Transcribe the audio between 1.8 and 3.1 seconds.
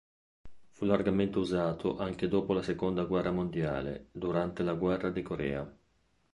anche dopo la seconda